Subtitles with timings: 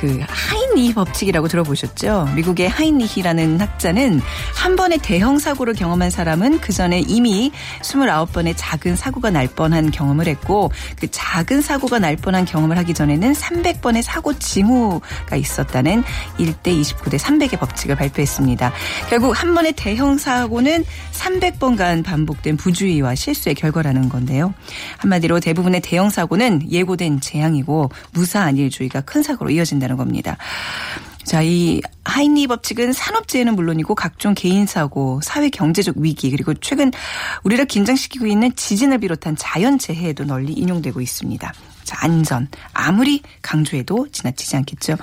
[0.00, 2.30] 그 하인리히 법칙이라고 들어보셨죠?
[2.34, 4.20] 미국의 하인리히라는 학자는
[4.56, 10.26] 한 번의 대형 사고를 경험한 사람은 그 전에 이미 29번의 작은 사고가 날 뻔한 경험을
[10.26, 16.02] 했고 그 작은 사고가 날 뻔한 경험을 하기 전에는 300번의 사고 징후가 있었다는
[16.38, 18.72] 1대 29대 300의 법칙을 발표했습니다.
[19.10, 24.54] 결국 한 번의 대형 사고는 300번간 반복된 부주의와 실수의 결과라는 건데요.
[24.96, 30.36] 한마디로 대부분의 대형 사고는 예고된 재앙이고 무사 안일주의가 큰 사고로 이어진다는 겁니다.
[31.24, 36.90] 자, 이 하인리히 법칙은 산업재해는 물론이고 각종 개인 사고, 사회 경제적 위기, 그리고 최근
[37.44, 41.52] 우리를 긴장시키고 있는 지진을 비롯한 자연 재해에도 널리 인용되고 있습니다.
[41.84, 42.48] 자, 안전.
[42.72, 44.96] 아무리 강조해도 지나치지 않겠죠.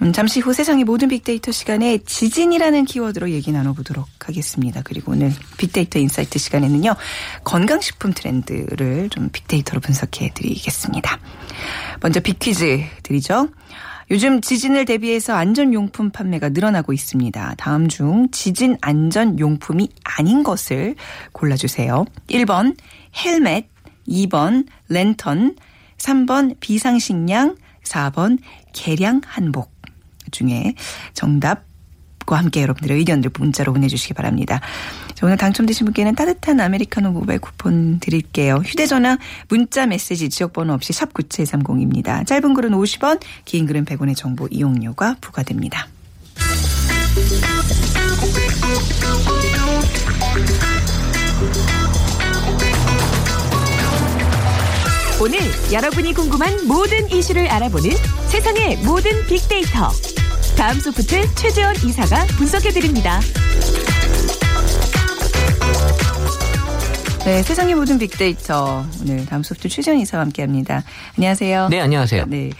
[0.00, 4.80] 음, 잠시 후 세상의 모든 빅데이터 시간에 지진이라는 키워드로 얘기 나눠보도록 하겠습니다.
[4.84, 6.94] 그리고 오늘 빅데이터 insight 시간에는요,
[7.44, 11.18] 건강식품 트렌드를 좀 빅데이터로 분석해 드리겠습니다.
[12.00, 13.48] 먼저 빅퀴즈 드리죠.
[14.10, 17.54] 요즘 지진을 대비해서 안전용품 판매가 늘어나고 있습니다.
[17.58, 20.94] 다음 중 지진 안전용품이 아닌 것을
[21.32, 22.04] 골라주세요.
[22.28, 22.76] 1번
[23.22, 23.68] 헬멧,
[24.08, 25.56] 2번 랜턴,
[25.98, 28.38] 3번 비상식량, 4번
[28.72, 29.78] 개량 한복.
[30.30, 30.74] 중에
[31.14, 34.60] 정답과 함께 여러분들의 의견들 문자로 보내주시기 바랍니다.
[35.18, 38.62] 자, 오늘 당첨되신 분께는 따뜻한 아메리카노 모바일 쿠폰 드릴게요.
[38.64, 39.18] 휴대전화,
[39.48, 42.24] 문자, 메시지, 지역번호 없이 샵 9730입니다.
[42.24, 45.88] 짧은 글은 50원, 긴 글은 100원의 정보 이용료가 부과됩니다.
[55.20, 55.40] 오늘
[55.72, 57.90] 여러분이 궁금한 모든 이슈를 알아보는
[58.28, 59.90] 세상의 모든 빅데이터.
[60.56, 63.18] 다음 소프트 최재원 이사가 분석해드립니다.
[67.24, 68.86] 네, 세상의 모든 빅데이터.
[69.02, 70.82] 오늘 다음 소프트 최재원 이사와 함께 합니다.
[71.18, 71.68] 안녕하세요.
[71.68, 72.24] 네, 안녕하세요.
[72.26, 72.50] 네.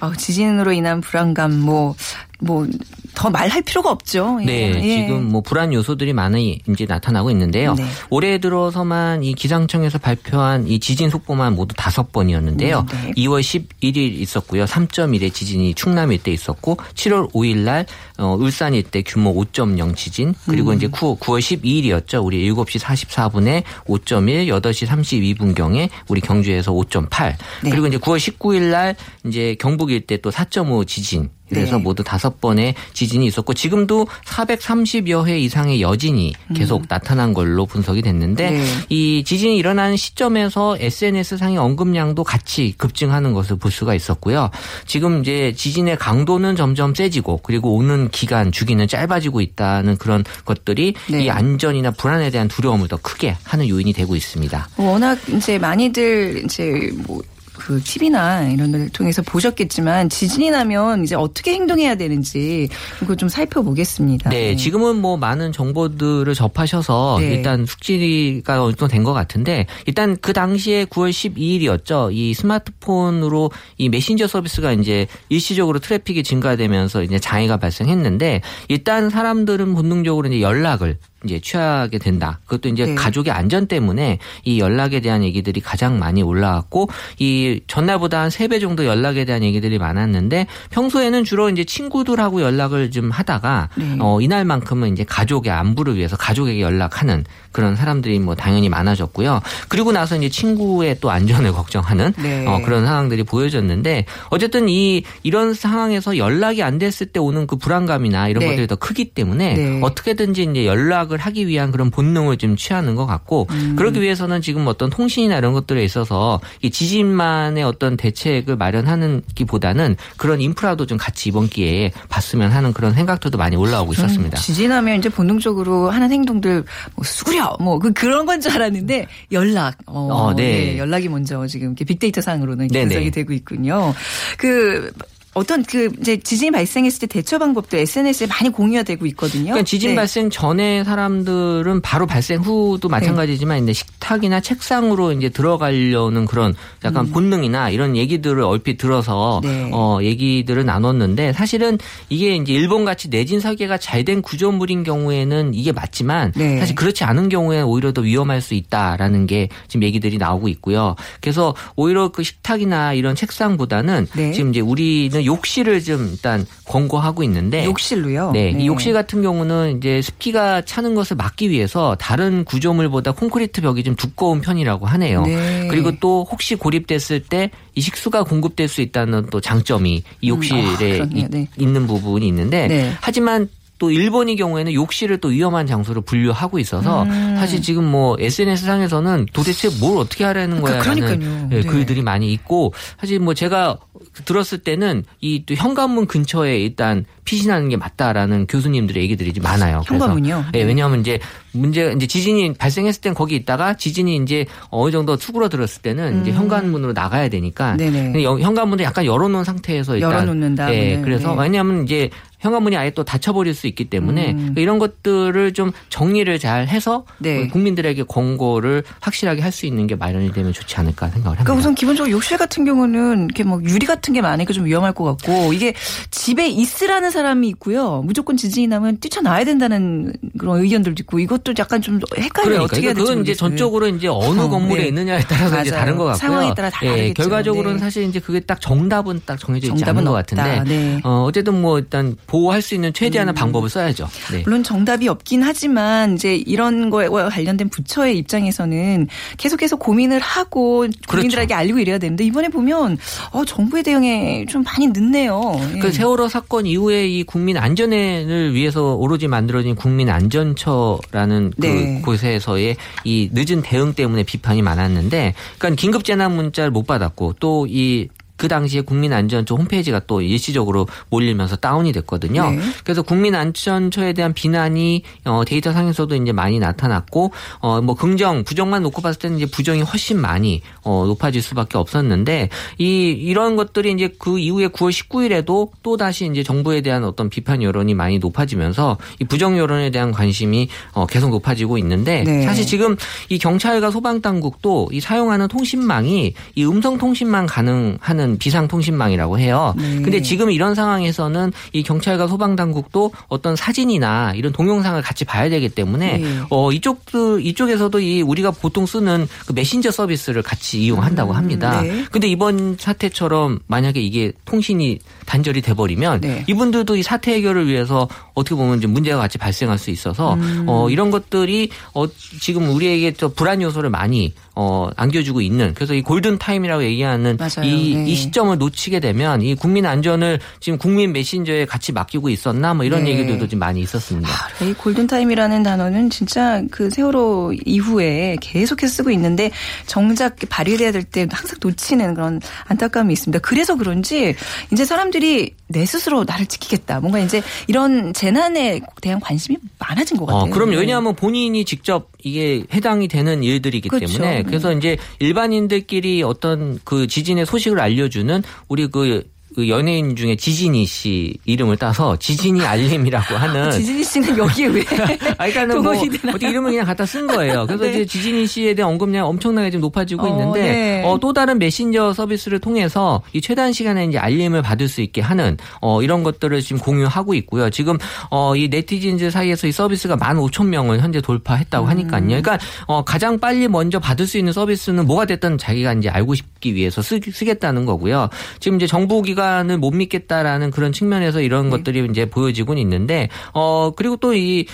[0.00, 1.94] 어, 지진으로 인한 불안감, 뭐,
[2.40, 2.66] 뭐,
[3.14, 4.38] 더 말할 필요가 없죠.
[4.42, 4.44] 예.
[4.44, 5.06] 네, 예.
[5.06, 7.74] 지금 뭐 불안 요소들이 많이 이제 나타나고 있는데요.
[7.74, 7.84] 네.
[8.10, 12.80] 올해 들어서만 이 기상청에서 발표한 이 지진 속보만 모두 다섯 번이었는데요.
[12.80, 13.12] 음, 네.
[13.12, 14.64] 2월 11일 있었고요.
[14.64, 17.86] 3.1의 지진이 충남 일대 있었고 7월 5일 날
[18.18, 20.76] 어, 울산 일대 규모 5.0 지진 그리고 음.
[20.76, 22.24] 이제 9, 9월 12일이었죠.
[22.24, 27.70] 우리 7시 44분에 5.1, 8시 32분경에 우리 경주에서 5.8 네.
[27.70, 31.82] 그리고 이제 9월 19일 날 이제 경북 일대 또 4.5 지진 그래서 네.
[31.82, 38.48] 모두 다섯 번의 지진이 있었고 지금도 430여 회 이상의 여진이 계속 나타난 걸로 분석이 됐는데
[38.50, 38.54] 음.
[38.54, 38.64] 네.
[38.88, 44.50] 이 지진이 일어나는 시점에서 SNS 상의 언급량도 같이 급증하는 것을 볼 수가 있었고요.
[44.86, 51.24] 지금 이제 지진의 강도는 점점 세지고 그리고 오는 기간 주기는 짧아지고 있다는 그런 것들이 네.
[51.24, 54.68] 이 안전이나 불안에 대한 두려움을 더 크게 하는 요인이 되고 있습니다.
[54.76, 57.22] 워낙 이제 많이들 이제 뭐.
[57.56, 62.68] 그 TV나 이런 걸 통해서 보셨겠지만 지진이 나면 이제 어떻게 행동해야 되는지
[63.02, 64.30] 이거 좀 살펴보겠습니다.
[64.30, 67.34] 네, 지금은 뭐 많은 정보들을 접하셔서 네.
[67.34, 72.08] 일단 숙지가 어느 정도 된 것 같은데 일단 그 당시에 9월 12일이었죠.
[72.12, 80.28] 이 스마트폰으로 이 메신저 서비스가 이제 일시적으로 트래픽이 증가되면서 이제 장애가 발생했는데 일단 사람들은 본능적으로
[80.28, 82.40] 이제 연락을 이제 취하게 된다.
[82.44, 82.94] 그것도 이제 네.
[82.94, 88.58] 가족의 안전 때문에 이 연락에 대한 얘기들이 가장 많이 올라왔고 이 전날보다 한 세 배
[88.58, 93.96] 정도 연락에 대한 얘기들이 많았는데 평소에는 주로 이제 친구들하고 연락을 좀 하다가 네.
[94.00, 99.40] 어 이날만큼은 이제 가족의 안부를 위해서 가족에게 연락하는 그런 사람들이 뭐 당연히 많아졌고요.
[99.68, 102.46] 그리고 나서 이제 친구의 또 안전을 걱정하는 네.
[102.46, 108.28] 어 그런 상황들이 보여졌는데 어쨌든 이 이런 상황에서 연락이 안 됐을 때 오는 그 불안감이나
[108.28, 108.48] 이런 네.
[108.48, 109.80] 것들이 더 크기 때문에 네.
[109.82, 113.76] 어떻게든지 이제 연락을 하기 위한 그런 본능을 좀 취하는 것 같고 음.
[113.78, 120.40] 그러기 위해서는 지금 어떤 통신이나 이런 것들에 있어서 이 지진만의 어떤 대책을 마련하는 기보다는 그런
[120.40, 124.36] 인프라도 좀 같이 이번 기회에 봤으면 하는 그런 생각들도 많이 올라오고 있었습니다.
[124.36, 126.64] 음, 지진하면 이제 본능적으로 하는 행동들
[126.96, 130.74] 뭐 수구려 뭐 그 그런 건 줄 알았는데 연락 어, 어, 네.
[130.74, 132.68] 예, 연락이 먼저 지금 빅데이터 상으로는.
[132.68, 133.94] 분석이 되고 있군요.
[134.38, 134.92] 그
[135.34, 139.46] 어떤 그 이제 지진이 발생했을 때 대처 방법도 SNS에 많이 공유가 되고 있거든요.
[139.46, 139.96] 그러니까 지진 네.
[139.96, 146.54] 발생 전에 사람들은 바로 발생 후도 마찬가지지만 이제 식탁이나 책상으로 이제 들어가려는 그런
[146.84, 149.48] 약간 본능이나 이런 얘기들을 얼핏 들어서 음.
[149.48, 149.70] 네.
[149.72, 151.78] 어 얘기들을 나눴는데 사실은
[152.08, 156.58] 이게 이제 일본 같이 내진 설계가 잘 된 구조물인 경우에는 이게 맞지만 네.
[156.58, 160.94] 사실 그렇지 않은 경우에 오히려 더 위험할 수 있다라는 게 지금 얘기들이 나오고 있고요.
[161.20, 164.32] 그래서 오히려 그 식탁이나 이런 책상보다는 네.
[164.32, 168.32] 지금 이제 우리는 욕실을 좀 일단 권고하고 있는데 욕실로요.
[168.32, 173.82] 네, 이 욕실 같은 경우는 이제 습기가 차는 것을 막기 위해서 다른 구조물보다 콘크리트 벽이
[173.84, 175.22] 좀 두꺼운 편이라고 하네요.
[175.26, 175.68] 네.
[175.70, 180.76] 그리고 또 혹시 고립됐을 때 이 식수가 공급될 수 있다는 또 장점이 이 욕실에 아,
[180.76, 181.26] 그렇네요.
[181.28, 181.48] 네.
[181.58, 182.92] 이- 있는 부분이 있는데 네.
[183.00, 183.48] 하지만
[183.84, 187.36] 또 일본의 경우에는 욕실을 또 위험한 장소로 분류하고 있어서 음.
[187.38, 191.48] 사실 지금 뭐 SNS 상에서는 도대체 뭘 어떻게 하라는 거야라는 그러니까요.
[191.52, 191.66] 예, 네.
[191.66, 193.78] 글들이 많이 있고 사실 뭐 제가
[194.24, 199.82] 들었을 때는 이 또 현관문 근처에 일단 피신하는 게 맞다라는 교수님들의 얘기들이 좀 많아요.
[199.86, 200.44] 그래서 현관문이요?
[200.54, 201.18] 예, 왜냐하면 이제
[201.52, 206.92] 문제가 이제 지진이 발생했을 땐 거기 있다가 지진이 이제 어느 정도 수그러들었을 때는 이제 현관문으로
[206.92, 208.20] 나가야 되니까 음.
[208.40, 210.74] 현관문을 약간 열어놓은 상태에서 일단 열어놓는다.
[210.74, 211.42] 예, 네, 그래서 네.
[211.42, 212.10] 왜냐하면 이제
[212.44, 214.54] 현관문이 아예 또 닫혀버릴 수 있기 때문에 음.
[214.58, 217.48] 이런 것들을 좀 정리를 잘 해서 네.
[217.48, 221.44] 국민들에게 권고를 확실하게 할 수 있는 게 마련이 되면 좋지 않을까 생각을 합니다.
[221.44, 225.04] 그러니까 우선 기본적으로 욕실 같은 경우는 이렇게 뭐 유리 같은 게 많으니까 좀 위험할 것
[225.04, 225.74] 같고 이게
[226.10, 228.02] 집에 있으라는 사람이 있고요.
[228.04, 232.32] 무조건 지진이 나면 뛰쳐나와야 된다는 그런 의견들도 있고 이것도 약간 좀 헷갈려요.
[232.32, 233.48] 그러니까 어떻게 해야 그러니까 될지 그건 이제 모르겠어요.
[233.48, 234.88] 전적으로 이제 어느 어, 건물에 네.
[234.88, 235.80] 있느냐에 따라서 이제 맞아요.
[235.84, 236.18] 다른 것 같고요.
[236.18, 237.04] 상황에 따라 다 다르겠죠.
[237.04, 237.78] 예, 결과적으로는 네.
[237.78, 240.36] 사실 이제 그게 딱 정답은 딱 정해져 있지 정답은 않은 것 없다.
[240.42, 241.00] 같은데 네.
[241.04, 244.08] 어, 어쨌든 뭐 일단 보호할 수 있는 최대한의 방법을 써야죠.
[244.32, 244.42] 네.
[244.44, 251.54] 물론 정답이 없긴 하지만 이제 이런 거에 관련된 부처의 입장에서는 계속해서 고민을 하고 국민들에게 그렇죠.
[251.54, 252.98] 알리고 이래야 되는데 이번에 보면
[253.30, 255.60] 어, 정부의 대응에 좀 많이 늦네요.
[255.76, 255.78] 예.
[255.78, 262.00] 그 세월호 사건 이후에 이 국민 안전을 위해서 오로지 만들어진 국민 안전처라는 그 네.
[262.04, 268.08] 곳에서의 이 늦은 대응 때문에 비판이 많았는데, 그러니까 긴급 재난 문자를 못 받았고 또 이
[268.36, 272.50] 그 당시에 국민안전처 홈페이지가 또 일시적으로 몰리면서 다운이 됐거든요.
[272.50, 272.58] 네.
[272.82, 279.02] 그래서 국민안전처에 대한 비난이 어, 데이터 상에서도 이제 많이 나타났고 어, 뭐 긍정, 부정만 놓고
[279.02, 282.48] 봤을 때는 이제 부정이 훨씬 많이 어, 높아질 수밖에 없었는데
[282.78, 287.62] 이 이런 것들이 이제 그 이후에 9월 19일에도 또 다시 이제 정부에 대한 어떤 비판
[287.62, 292.42] 여론이 많이 높아지면서 이 부정 여론에 대한 관심이 어, 계속 높아지고 있는데 네.
[292.42, 292.96] 사실 지금
[293.28, 299.74] 이 경찰과 소방 당국도 이 사용하는 통신망이 이 음성 통신망 가능하는 비상 통신망이라고 해요.
[299.76, 300.00] 네.
[300.02, 305.68] 근데 지금 이런 상황에서는 이 경찰과 소방 당국도 어떤 사진이나 이런 동영상을 같이 봐야 되기
[305.68, 306.40] 때문에 네.
[306.50, 311.82] 어 이쪽도 이쪽에서도 이 우리가 보통 쓰는 그 메신저 서비스를 같이 이용한다고 합니다.
[311.82, 312.04] 네.
[312.10, 316.44] 근데 이번 사태처럼 만약에 이게 통신이 단절이 돼 버리면 네.
[316.48, 320.64] 이분들도 이 사태 해결을 위해서 어떻게 보면 이제 문제가 같이 발생할 수 있어서 음.
[320.66, 322.06] 어 이런 것들이 어
[322.40, 327.38] 지금 우리에게 또 불안 요소를 많이 어 안겨주고 있는 그래서 이 골든 타임이라고 얘기하는.
[327.62, 328.04] 이, 네.
[328.10, 333.04] 이 시점을 놓치게 되면 이 국민 안전을 지금 국민 메신저에 같이 맡기고 있었나 뭐 이런
[333.04, 333.10] 네.
[333.10, 334.28] 얘기들도 좀 많이 있었습니다.
[334.62, 339.50] 이 골든 타임이라는 단어는 진짜 그 세월호 이후에 계속해서 쓰고 있는데
[339.86, 343.38] 정작 발휘돼야 될 때 항상 놓치는 그런 안타까움이 있습니다.
[343.40, 344.34] 그래서 그런지
[344.72, 347.00] 이제 사람들 이 내 스스로 나를 지키겠다.
[347.00, 350.42] 뭔가 이제 이런 재난에 대한 관심이 많아진 것 같아요.
[350.42, 350.76] 어, 그럼 네.
[350.76, 354.06] 왜냐하면 본인이 직접 이게 해당이 되는 일들이기 그렇죠.
[354.18, 354.42] 때문에 네.
[354.44, 361.34] 그래서 이제 일반인들끼리 어떤 그 지진의 소식을 알려주는 우리 그, 그 연예인 중에 지진이 씨
[361.44, 364.80] 이름을 따서 지진이 알림이라고 하는 지진이 씨는 여기에 왜
[365.38, 365.92] 아, 그러니까는 뭐?
[365.92, 367.66] 어떻게 이름을 그냥 갖다 쓴 거예요.
[367.66, 367.90] 그래서 네.
[367.90, 371.02] 이제 지진이 씨에 대한 언급량이 엄청나게 지금 높아지고 어, 있는데 네.
[371.04, 375.56] 어, 또 다른 메신저 서비스를 통해서 이 최단 시간에 이제 알림을 받을 수 있게 하는
[375.80, 377.70] 어, 이런 것들을 지금 공유하고 있고요.
[377.70, 377.96] 지금
[378.30, 382.26] 어, 이 네티즌들 사이에서 이 서비스가 15,000명을 현재 돌파했다고 하니까요.
[382.26, 386.74] 그러니까 어, 가장 빨리 먼저 받을 수 있는 서비스는 뭐가 됐든 자기가 이제 알고 싶기
[386.74, 388.28] 위해서 쓰, 쓰겠다는 거고요.
[388.58, 394.16] 지금 이제 정부 기관 을못 믿겠다라는 그런 측면에서 이런 것들이 이제 보여지고는 있는데 어 그리고
[394.16, 394.66] 또 이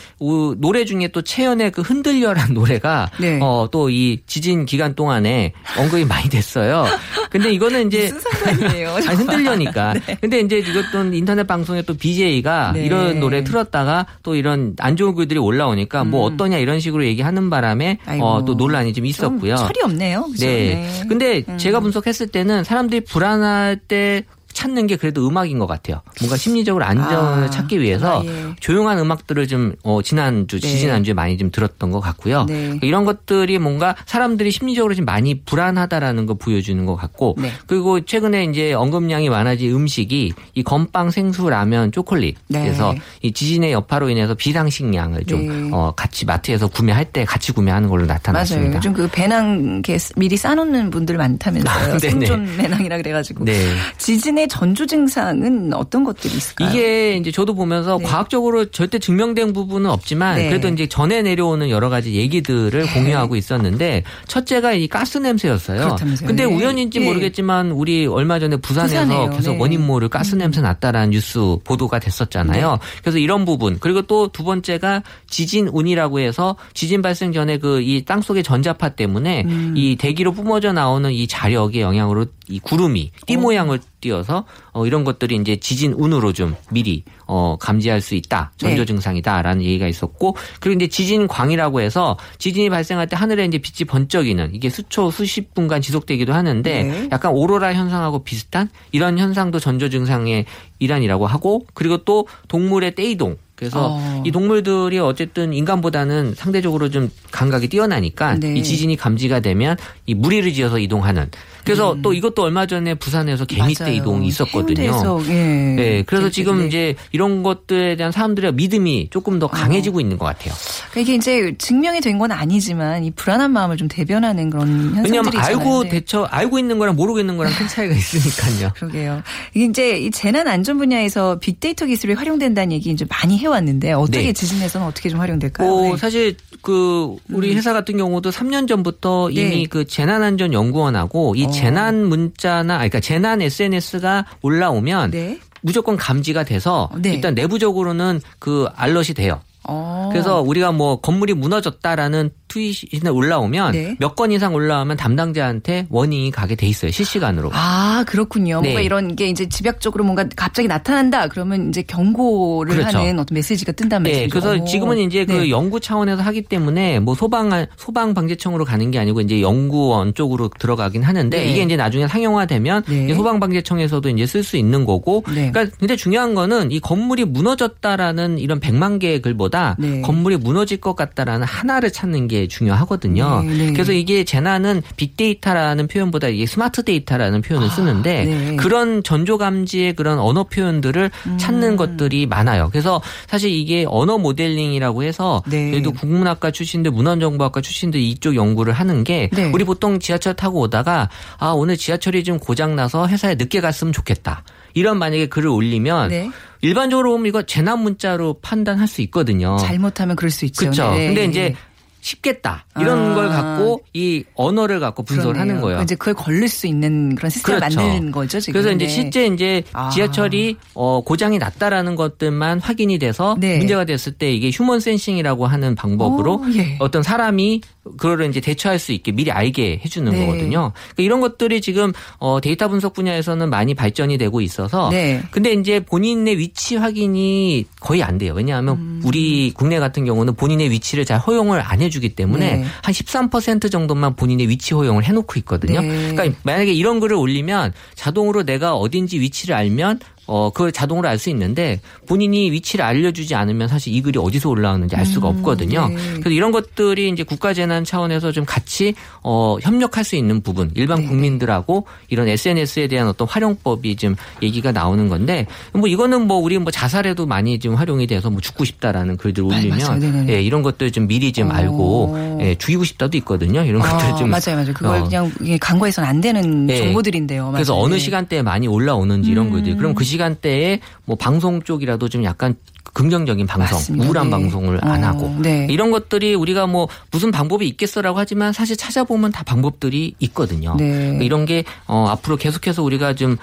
[0.58, 3.38] 노래 중에 또 채연의 그 흔들려라는 노래가 네.
[3.40, 6.86] 어또 이 지진 기간 동안에 언급이 많이 됐어요.
[7.30, 8.94] 근데 이거는 이제 무슨 상관이에요?
[9.06, 9.94] 아니, 흔들려니까.
[10.20, 12.84] 근데 이제 이것도 인터넷 방송에 또 BJ가 네.
[12.84, 17.98] 이런 노래 틀었다가 또 이런 안 좋은 글들이 올라오니까 뭐 어떠냐 이런 식으로 얘기하는 바람에
[18.08, 18.18] 음.
[18.20, 19.56] 어, 또 논란이 좀좀 있었고요.
[19.56, 20.22] 철이 없네요.
[20.32, 20.46] 그죠?
[20.46, 21.02] 네.
[21.08, 26.02] 근데 제가 분석했을 때는 사람들이 불안할 때 찾는 게 그래도 음악인 것 같아요.
[26.20, 28.54] 뭔가 심리적으로 안정을 아, 찾기 위해서 아, 예.
[28.60, 30.68] 조용한 음악들을 좀 어, 지난주, 네.
[30.68, 32.44] 지지난주에 많이 좀 들었던 것 같고요.
[32.44, 32.78] 네.
[32.82, 37.50] 이런 것들이 뭔가 사람들이 심리적으로 좀 많이 불안하다라는 걸 보여주는 것 같고 네.
[37.66, 42.62] 그리고 최근에 이제 언급량이 많아진 음식이 이 건빵, 생수, 라면, 초콜릿 네.
[42.62, 45.70] 그래서 이 지진의 여파로 인해서 비상식량을 좀 네.
[45.72, 48.14] 어, 같이 마트에서 구매할 때 같이 구매하는 걸로 맞아요.
[48.14, 48.76] 나타났습니다.
[48.76, 49.82] 요즘 그 배낭
[50.16, 51.94] 미리 싸놓는 분들 많다면서요.
[51.94, 51.98] 아.
[51.98, 53.44] 생존 배낭이라 그래가지고.
[53.44, 53.74] 네.
[53.98, 56.70] 지진의 전조 증상은 어떤 것들이 있을까요?
[56.70, 58.04] 이게 이제 저도 보면서 네.
[58.04, 60.48] 과학적으로 절대 증명된 부분은 없지만 네.
[60.48, 65.80] 그래도 이제 전해 내려오는 여러 가지 얘기들을 공유하고 있었는데 첫째가 이 가스 냄새였어요.
[65.80, 66.26] 그렇다면서요.
[66.26, 66.54] 근데 네.
[66.54, 67.06] 우연인지 네.
[67.06, 69.30] 모르겠지만 우리 얼마 전에 부산에서 부산에요.
[69.30, 69.58] 계속 네.
[69.58, 72.70] 원인 모를 가스 냄새 났다라는 뉴스 보도가 됐었잖아요.
[72.72, 72.78] 네.
[73.02, 78.04] 그래서 이런 부분 그리고 또 두 번째가 지진 운이라고 해서 지진 발생 전에 그 이
[78.04, 79.74] 땅속의 전자파 때문에 음.
[79.76, 85.36] 이 대기로 뿜어져 나오는 이 자력의 영향으로 이 구름이 띠 모양을 띄어서 어 이런 것들이
[85.36, 88.52] 이제 지진 운으로 좀 미리 어 감지할 수 있다.
[88.56, 88.86] 전조 네.
[88.86, 94.54] 증상이다라는 얘기가 있었고 그리고 이제 지진 광이라고 해서 지진이 발생할 때 하늘에 이제 빛이 번쩍이는
[94.54, 97.08] 이게 수초 수십 분간 지속되기도 하는데 네.
[97.12, 100.46] 약간 오로라 현상하고 비슷한 이런 현상도 전조 증상의
[100.78, 104.22] 일환이라고 하고 그리고 또 동물의 떼이동 그래서 어.
[104.24, 108.54] 이 동물들이 어쨌든 인간보다는 상대적으로 좀 감각이 뛰어나니까 네.
[108.54, 109.76] 이 지진이 감지가 되면
[110.06, 111.30] 이 무리를 지어서 이동하는.
[111.64, 113.92] 그래서 또 이것도 얼마 전에 부산에서 개미떼 음.
[113.94, 114.82] 이동이 있었거든요.
[114.82, 115.34] 해운대에서, 예.
[115.74, 116.66] 네, 그래서 지금 네.
[116.66, 120.54] 이제 이런 것들에 대한 사람들의 믿음이 조금 더 강해지고 있는 것 같아요.
[120.92, 125.32] 그러니까 이게 이제 증명이 된 건 아니지만 이 불안한 마음을 좀 대변하는 그런 현상들이 왜냐하면.
[125.38, 125.88] 알고 네.
[125.88, 128.72] 대처 알고 있는 거랑 모르고 있는 거랑 큰 차이가 있으니까요.
[128.76, 129.22] 그러게요.
[129.54, 134.32] 이게 이제 이 재난 안전 분야에서 빅데이터 기술이 활용된다는 얘기 이제 많이 해왔는데 어떻게 네.
[134.34, 135.66] 지진에서는 어떻게 좀 활용될까요?
[135.72, 135.96] 어, 네.
[135.96, 139.64] 사실 그 우리 회사 같은 경우도 3년 전부터 이미 네.
[139.70, 141.50] 그 재난안전연구원하고 이 어.
[141.60, 145.38] 재난 문자나 아니, 그러니까 재난 SNS가 올라오면 네.
[145.62, 147.14] 무조건 감지가 돼서 네.
[147.14, 149.40] 일단 내부적으로는 그 알럿이 돼요.
[149.64, 150.08] 어.
[150.12, 153.96] 그래서 우리가 뭐 건물이 무너졌다라는 트윗이 올라오면 네.
[153.98, 156.90] 몇건 이상 올라오면 담당자한테 워닝이 가게 돼 있어요.
[156.90, 157.50] 실시간으로.
[157.52, 158.60] 아, 그렇군요.
[158.60, 158.68] 네.
[158.68, 161.28] 뭔가 이런 게 이제 집약적으로 뭔가 갑자기 나타난다.
[161.28, 162.98] 그러면 이제 경고를 그렇죠.
[162.98, 164.20] 하는 어떤 메시지가 뜬단 말이죠.
[164.20, 165.50] 네, 그래서 지금은 이제 그 네.
[165.50, 171.02] 연구 차원에서 하기 때문에 뭐 소방 소방 방재청으로 가는 게 아니고 이제 연구원 쪽으로 들어가긴
[171.02, 171.50] 하는데 네.
[171.50, 173.04] 이게 이제 나중에 상용화되면 네.
[173.04, 175.22] 이제 소방 방재청에서도 이제 쓸 수 있는 거고.
[175.28, 175.50] 네.
[175.52, 180.00] 그러니까 근데 중요한 거는 이 건물이 무너졌다라는 이런 100만 개의 글 보다 네.
[180.00, 183.42] 건물이 무너질 것 같다라는 하나를 찾는 게 중요하거든요.
[183.42, 183.72] 네, 네.
[183.72, 188.56] 그래서 이게 재난은 빅데이터라는 표현보다 이게 smart data라는 표현을 쓰는데 네.
[188.56, 191.38] 그런 전조 감지의 그런 언어 표현들을 음.
[191.38, 192.68] 찾는 것들이 많아요.
[192.70, 195.72] 그래서 사실 이게 언어 모델링이라고 해서 네.
[195.72, 199.50] 저희도 국문학과 출신들, 문헌정보학과 출신들 이쪽 연구를 하는 게 네.
[199.52, 204.44] 우리 보통 지하철 타고 오다가 아 오늘 지하철이 좀 고장 나서 회사에 늦게 갔으면 좋겠다.
[204.74, 206.30] 이런 만약에 글을 올리면 네.
[206.62, 209.56] 일반적으로 보면 이거 재난 문자로 판단할 수 있거든요.
[209.58, 210.60] 잘못하면 그럴 수 있죠.
[210.60, 210.90] 그렇죠.
[210.92, 211.06] 네.
[211.06, 211.54] 근데 이제
[212.02, 213.14] 쉽겠다 이런 아.
[213.14, 215.50] 걸 갖고 이 언어를 갖고 분석을 그러네요.
[215.50, 215.76] 하는 거예요.
[215.76, 217.80] 그러니까 이제 그걸 걸릴 수 있는 그런 시스템을 그렇죠.
[217.80, 218.52] 만드는 거죠, 지금.
[218.54, 218.90] 그래서 이제 네.
[218.90, 219.90] 실제 이제 아.
[219.90, 223.58] 지하철이 어 고장이 났다라는 것들만 확인이 돼서 네.
[223.58, 226.76] 문제가 됐을 때 이게 human sensing이라고 하는 방법으로 오, 예.
[226.78, 230.26] 어떤 사람이 그거를 이제 대처할 수 있게 미리 알게 해주는 네.
[230.26, 230.72] 거거든요.
[230.72, 235.22] 그러니까 이런 것들이 지금 어 데이터 분석 분야에서는 많이 발전이 되고 있어서 네.
[235.30, 238.34] 근데 이제 본인의 위치 확인이 거의 안 돼요.
[238.34, 239.02] 왜냐하면 음.
[239.04, 242.64] 우리 국내 같은 경우는 본인의 위치를 잘 허용을 안 해주기 때문에 네.
[242.82, 245.80] 한13% 정도만 본인의 위치 허용을 해놓고 있거든요.
[245.80, 246.12] 네.
[246.12, 251.28] 그러니까 만약에 이런 글을 올리면 자동으로 내가 어딘지 위치를 알면 어, 그걸 자동으로 알 수
[251.28, 255.88] 있는데 본인이 위치를 알려주지 않으면 사실 이 글이 어디서 올라오는지 알 수가 없거든요.
[255.88, 255.96] 네.
[256.12, 261.08] 그래서 이런 것들이 이제 국가재난 차원에서 좀 같이 어, 협력할 수 있는 부분, 일반 네.
[261.08, 266.70] 국민들하고 이런 SNS에 대한 어떤 활용법이 좀 얘기가 나오는 건데 뭐 이거는 뭐 우리 뭐
[266.70, 269.66] 자살에도 많이 좀 활용이 돼서 뭐 죽고 싶다라는 글들 아, 맞아요.
[269.66, 270.32] 올리면 네네네.
[270.32, 271.52] 예, 이런 것들 좀 미리 좀 오.
[271.52, 273.62] 알고 예, 죽이고 싶다도 있거든요.
[273.62, 274.72] 이런 것들 아, 좀 맞아요, 맞아요.
[274.72, 276.78] 그걸 어, 그냥 간과해서는 안 되는 네.
[276.78, 277.50] 정보들인데요.
[277.52, 277.84] 그래서 맞아요.
[277.84, 277.98] 어느 네.
[278.00, 279.52] 시간대에 많이 올라오는지 이런 음.
[279.52, 279.76] 것들.
[279.76, 282.54] 그럼 그 시간 대에 뭐 방송 쪽이라도 좀 약간
[282.92, 284.06] 긍정적인 방송, 맞습니다.
[284.06, 284.30] 우울한 네.
[284.30, 285.66] 방송을 안 어, 하고 네.
[285.70, 290.74] 이런 것들이 우리가 뭐 무슨 방법이 있겠어라고 하지만 사실 찾아보면 다 방법들이 있거든요.
[290.76, 290.88] 네.
[290.90, 293.36] 그러니까 이런 게 어, 앞으로 계속해서 우리가 좀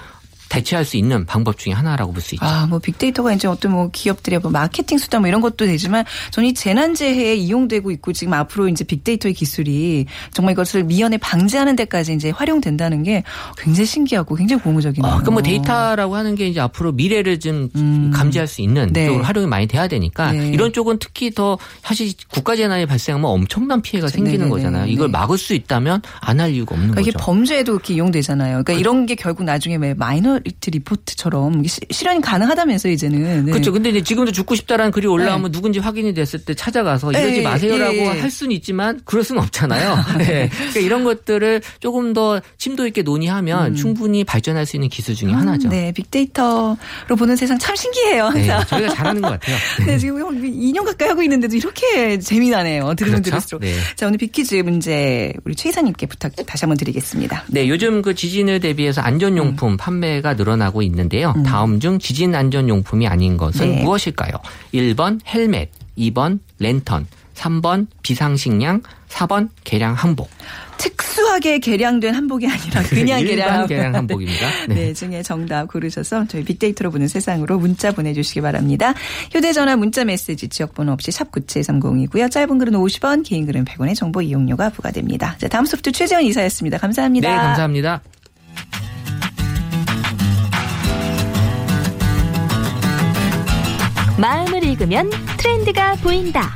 [0.48, 2.44] 대체할 수 있는 방법 중에 하나라고 볼 수 있죠.
[2.44, 6.48] 아, 뭐 빅데이터가 이제 어떤 뭐 기업들의 뭐 마케팅 수단 뭐 이런 것도 되지만 저는
[6.48, 12.14] 이 재난 재해에 이용되고 있고 지금 앞으로 이제 빅데이터의 기술이 정말 이것을 미연에 방지하는 데까지
[12.14, 13.22] 이제 활용된다는 게
[13.56, 15.12] 굉장히 신기하고 굉장히 고무적이네요.
[15.12, 17.68] 아, 그럼 뭐 데이터라고 하는 게 이제 앞으로 미래를 좀
[18.12, 18.92] 감지할 수 있는 음.
[18.92, 19.06] 네.
[19.06, 20.48] 쪽으로 활용이 많이 돼야 되니까 네.
[20.48, 24.50] 이런 쪽은 특히 더 사실 국가 재난이 발생하면 엄청난 피해가 생기는 네네네.
[24.50, 24.86] 거잖아요.
[24.86, 25.12] 이걸 네.
[25.12, 27.24] 막을 수 있다면 안 할 이유가 없는 그러니까 이게 거죠.
[27.24, 28.62] 범죄에도 그렇게 이용되잖아요.
[28.62, 33.44] 그러니까 이런 게 결국 나중에 왜 minor Minority Report처럼 시- 실현이 가능하다면서 이제는.
[33.46, 33.52] 네.
[33.52, 33.72] 그렇죠.
[33.72, 37.94] 근데 이제 지금도 죽고 싶다라는 글이 올라오면 누군지 확인이 됐을 때 찾아가서 이러지 예, 마세요라고
[37.96, 38.20] 예, 예.
[38.20, 39.96] 할 수는 있지만 그럴 수는 없잖아요.
[40.18, 40.48] 네.
[40.50, 45.68] 그러니까 이런 것들을 조금 더 심도 있게 논의하면 충분히 발전할 수 있는 기술 중에 하나죠.
[45.68, 45.70] 음.
[45.70, 46.76] 네, 빅데이터로
[47.18, 48.30] 보는 세상 참 신기해요.
[48.30, 48.66] 네, 항상.
[48.66, 49.56] 저희가 잘하는 것 같아요.
[49.86, 52.94] 네, 지금 한 2년 가까이 하고 있는데도 이렇게 재미나네요.
[52.94, 53.30] 들으면 그렇죠?
[53.30, 53.62] 들을수록.
[53.62, 53.74] 네.
[53.96, 57.44] 자, 오늘 빅퀴즈 문제 우리 최 이사님께 부탁 다시 한번 드리겠습니다.
[57.48, 61.34] 네, 요즘 그 지진을 대비해서 안전용품 판매가 늘어나고 있는데요.
[61.44, 63.82] 다음 중 지진 안전 용품이 아닌 것은 네.
[63.82, 64.32] 무엇일까요?
[64.74, 70.28] 1번 헬멧, 2번 랜턴, 3번 비상식량, 4번 개량 한복.
[70.76, 73.66] 특수하게 개량된 한복이 아니라 그냥 개량.
[73.66, 74.66] 개량 한복입니다.
[74.68, 74.74] 네.
[74.74, 74.92] 네.
[74.94, 78.94] 중에 정답 고르셔서 저희 빅데이터로 보는 세상으로 문자 보내주시기 바랍니다.
[79.32, 82.30] 휴대전화 문자 메시지 지역번호 없이 샵 9730이고요.
[82.30, 85.36] 짧은 글은 50원, 긴 글은 100원의 정보 이용료가 부과됩니다.
[85.38, 86.78] 자, 다음 소프트 최재원 이사였습니다.
[86.78, 87.28] 감사합니다.
[87.28, 88.00] 네, 감사합니다.
[94.18, 96.50] 마음을 읽으면 트렌드가 보인다.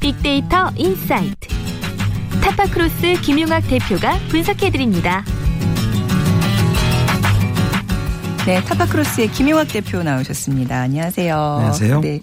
[0.00, 1.48] 빅데이터 insight.
[2.42, 5.24] 타파크로스 김용학 대표가 분석해드립니다.
[8.46, 10.80] 네, 타파크로스의 김용학 대표 나오셨습니다.
[10.82, 11.36] 안녕하세요.
[11.36, 12.00] 안녕하세요.
[12.00, 12.20] 네,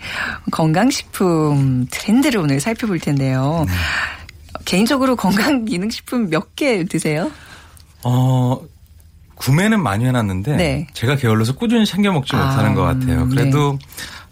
[0.52, 3.66] 건강식품 트렌드를 오늘 살펴볼 텐데요.
[3.68, 3.74] 네.
[4.66, 7.30] 개인적으로 건강기능식품 몇 개 드세요?
[8.04, 8.62] 어,
[9.36, 10.88] 구매는 많이 해놨는데 네.
[10.94, 13.26] 제가 게을러서 꾸준히 챙겨 먹지 아, 못하는 것 같아요.
[13.26, 13.36] 네.
[13.36, 13.78] 그래도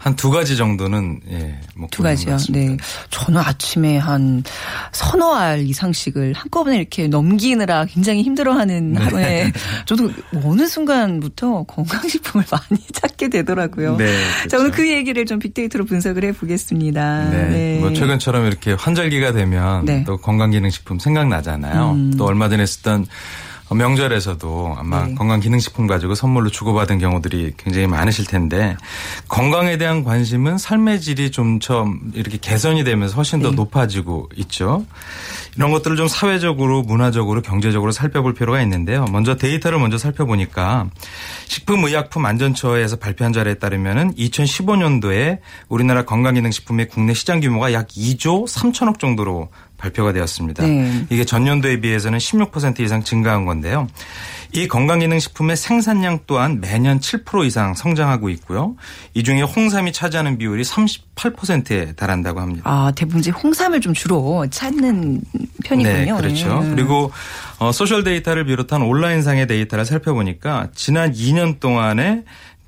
[0.02, 2.36] 한 두 가지 정도는 예, 먹고 두 가지요.
[2.50, 2.76] 네.
[3.10, 4.42] 저는 아침에 한
[4.90, 9.02] 서너 알 이상씩을 한꺼번에 이렇게 넘기느라 굉장히 힘들어하는 네.
[9.02, 9.52] 하루에
[9.86, 10.10] 저도
[10.44, 13.96] 어느 순간부터 건강식품을 많이 찾게 되더라고요.
[13.96, 14.06] 네,
[14.48, 14.82] 자, 오늘 그렇죠.
[14.82, 17.30] 그 얘기를 좀 빅데이터로 분석을 해 보겠습니다.
[17.30, 17.78] 네.
[17.80, 19.98] 뭐 최근처럼 이렇게 환절기가 되면 네.
[19.98, 20.04] 음.
[20.04, 22.16] 또 건강기능식품 생각나잖아요.
[22.18, 23.06] 또 얼마 전에 했었던
[23.74, 25.14] 명절에서도 아마 네.
[25.14, 28.76] 건강기능식품 가지고 선물로 주고받은 경우들이 굉장히 많으실 텐데
[29.28, 33.56] 건강에 대한 관심은 삶의 질이 좀처럼 이렇게 개선이 되면서 훨씬 더 네.
[33.56, 34.84] 높아지고 있죠.
[35.56, 39.04] 이런 것들을 좀 사회적으로 문화적으로 경제적으로 살펴볼 필요가 있는데요.
[39.10, 40.88] 먼저 데이터를 먼저 살펴보니까
[41.46, 45.38] 식품의약품안전처에서 발표한 자료에 따르면은 2015년도에
[45.68, 49.50] 우리나라 건강기능식품의 국내 시장 규모가 약 2조 3천억 정도로
[49.82, 50.64] 발표가 되었습니다.
[50.64, 51.06] 네.
[51.10, 53.88] 이게 전년도에 비해서는 16% 이상 증가한 건데요.
[54.52, 58.76] 이 건강기능식품의 생산량 또한 매년 7% 이상 성장하고 있고요.
[59.14, 62.62] 이 중에 홍삼이 차지하는 비율이 38%에 달한다고 합니다.
[62.64, 65.20] 아, 대부분 이제 홍삼을 좀 주로 찾는
[65.64, 65.92] 편이군요.
[65.92, 66.60] 네, 그렇죠.
[66.60, 66.70] 네.
[66.70, 67.10] 그리고
[67.58, 72.22] 어, social 데이터를 비롯한 온라인상의 데이터를 살펴보니까 지난 2년 동안에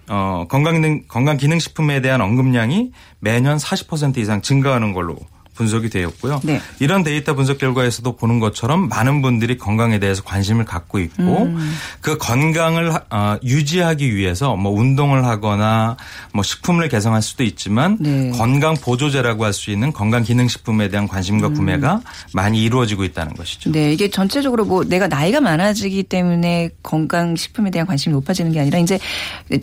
[0.08, 5.16] 어, 건강 기능, 건강 기능식품에 대한 언급량이 매년 40% 이상 증가하는 걸로
[5.54, 6.40] 분석이 되었고요.
[6.44, 6.60] 네.
[6.80, 11.74] 이런 데이터 분석 결과에서도 보는 것처럼 많은 분들이 건강에 대해서 관심을 갖고 있고 음.
[12.00, 15.96] 그 건강을 어, 유지하기 위해서 뭐 운동을 하거나
[16.32, 18.30] 뭐 식품을 개성할 수도 있지만 네.
[18.30, 22.00] 건강 보조제라고 할 수 있는 건강 기능 식품에 대한 관심과 구매가
[22.32, 23.70] 많이 이루어지고 있다는 것이죠.
[23.70, 23.72] 음.
[23.72, 28.80] 네, 이게 전체적으로 뭐 내가 나이가 많아지기 때문에 건강 식품에 대한 관심이 높아지는 게 아니라
[28.80, 28.98] 이제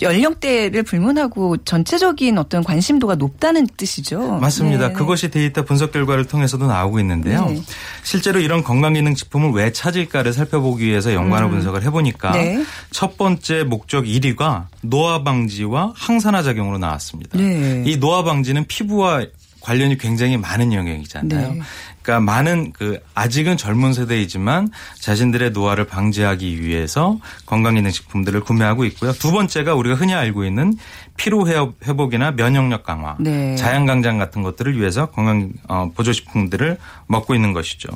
[0.01, 4.39] 연령대를 불문하고 전체적인 어떤 관심도가 높다는 뜻이죠.
[4.39, 4.87] 맞습니다.
[4.87, 4.93] 네.
[4.93, 7.45] 그것이 데이터 분석 결과를 통해서도 나오고 있는데요.
[7.45, 7.63] 네.
[8.03, 12.63] 실제로 이런 건강기능식품을 왜 찾을까를 살펴보기 위해서 연관어 분석을 해보니까 네.
[12.91, 17.37] 첫 번째 목적 1위가 노화 방지와 항산화 작용으로 나왔습니다.
[17.37, 17.83] 네.
[17.85, 19.25] 이 노화 방지는 피부와
[19.61, 21.53] 관련이 굉장히 많은 영역이잖아요.
[21.53, 21.61] 네.
[22.01, 29.13] 그러니까 많은 그 아직은 젊은 세대이지만 자신들의 노화를 방지하기 위해서 건강기능식품들을 구매하고 있고요.
[29.13, 30.75] 두 번째가 우리가 흔히 알고 있는
[31.21, 33.55] 피로 회복- 회복이나 면역력 강화, 네.
[33.55, 37.89] 자양강장 같은 것들을 위해서 건강 어, 보조 식품들을 먹고 있는 것이죠.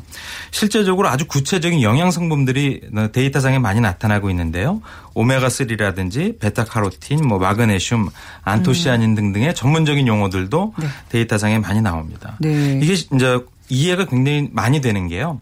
[0.51, 2.81] 실제적으로 아주 구체적인 영양 성분들이
[3.13, 4.79] 데이터상에 많이 나타나고 있는데요.
[5.15, 8.09] 오메가 3라든지 베타카로틴, 뭐 마그네슘,
[8.43, 10.87] 안토시아닌 등등의 전문적인 용어들도 네.
[11.09, 12.37] 데이터상에 많이 나옵니다.
[12.39, 12.79] 네.
[12.83, 15.41] 이게 이제 이해가 굉장히 많이 되는 게요.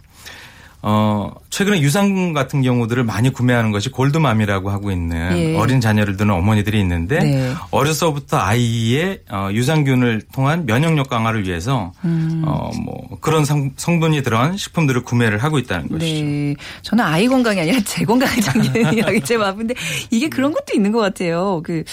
[0.86, 5.56] 어, 최근에 유산균 같은 경우들을 많이 구매하는 것이 골드맘이라고 하고 있는 예.
[5.56, 7.54] 어린 자녀를 두는 어머니들이 있는데 네.
[7.72, 12.44] 어려서부터 아이의 어, 유산균을 통한 면역력 강화를 위해서 음.
[12.46, 16.26] 어, 뭐 그런 성, 성분이 들어간 식품들을 구매를 하고 있다는 것이죠.
[16.26, 16.56] 네.
[16.82, 19.76] 저는 아이 건강이 아니라 제 건강을 장기이라고 제 마음인데
[20.12, 21.62] 이게 그런 것도 있는 것 같아요.
[21.64, 21.86] 그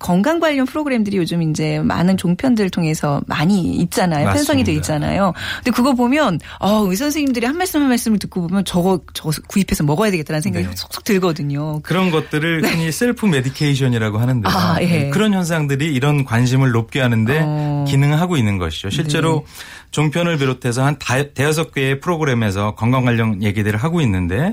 [0.00, 4.26] 건강 관련 프로그램들이 요즘 이제 많은 종편들 통해서 많이 있잖아요.
[4.30, 4.72] 편성이 돼.
[4.74, 5.32] 있잖아요.
[5.58, 9.84] 근데 그거 보면 어, 의사 선생님들이 한 말씀 한 말씀을 듣고 보면 저거 저거 구입해서
[9.84, 10.72] 먹어야 되겠다는 생각이 네.
[10.74, 11.80] 쏙쏙 들거든요.
[11.82, 14.50] 그런 것들을 흔히 self medication이라고 하는데요.
[14.50, 14.58] 네.
[14.58, 14.86] 아, 예.
[14.86, 17.84] 네, 그런 현상들이 이런 관심을 높게 하는데 어.
[17.88, 18.90] 기능을 하고 있는 것이죠.
[18.90, 19.52] 실제로 네.
[19.90, 24.52] 종편을 비롯해서 한 다- 대여섯 개의 프로그램에서 건강 관련 얘기들을 하고 있는데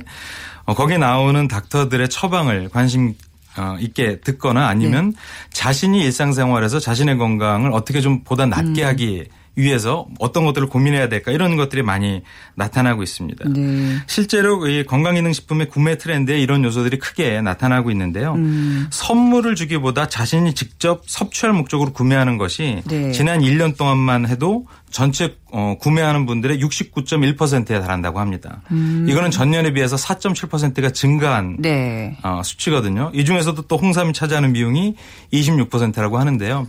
[0.66, 3.14] 어, 거기에 나오는 닥터들의 처방을 관심
[3.58, 5.14] 어, 있게 듣거나 아니면
[5.52, 11.58] 자신이 일상생활에서 자신의 건강을 어떻게 좀 보다 낫게 하기 위해서 어떤 것들을 고민해야 될까 이런
[11.58, 12.22] 것들이 많이
[12.56, 13.50] 나타나고 있습니다.
[13.50, 13.98] 네.
[14.08, 18.34] 실제로 이 건강기능식품의 구매 트렌드에 이런 요소들이 크게 나타나고 있는데요.
[18.36, 18.88] 음.
[18.92, 23.12] 선물을 주기보다 자신이 직접 섭취할 목적으로 구매하는 것이 네.
[23.12, 28.62] 지난 1년 동안만 해도 전체 어, 구매하는 분들의 69.1%에 달한다고 합니다.
[29.08, 31.58] 이거는 전년에 비해서 4.7%가 증가한 음.
[31.60, 32.18] 네.
[32.24, 33.12] 어, 수치거든요.
[33.14, 34.96] 이 중에서도 또 홍삼이 차지하는 비용이
[35.34, 36.68] 26%라고 하는데요.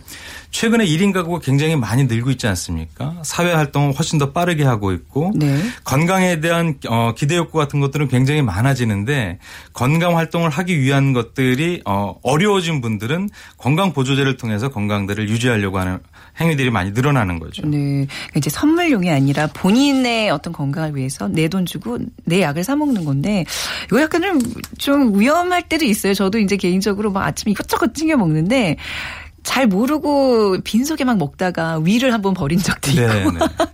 [0.51, 3.15] 최근에 1인 가구가 굉장히 많이 늘고 있지 않습니까?
[3.23, 5.59] 사회 활동을 훨씬 더 빠르게 하고 있고 네.
[5.83, 9.39] 건강에 대한 어, 기대 욕구 같은 것들은 굉장히 많아지는데
[9.73, 15.99] 건강 활동을 하기 위한 것들이 어, 어려워진 분들은 건강 보조제를 통해서 건강들을 유지하려고 하는
[16.39, 17.61] 행위들이 많이 늘어나는 거죠.
[17.67, 17.77] 네.
[17.77, 23.05] 그러니까 이제 선물용이 아니라 본인의 어떤 건강을 위해서 내 돈 주고 내 약을 사 먹는
[23.05, 23.45] 건데
[23.85, 24.39] 이거 약간은
[24.79, 26.15] 좀 위험할 때도 있어요.
[26.15, 28.77] 저도 이제 개인적으로 막 아침에 이것저것 챙겨 먹는데
[29.43, 33.01] 잘 모르고 빈속에 막 먹다가 위를 한번 버린 적도 있고.
[33.01, 33.39] 네, 네.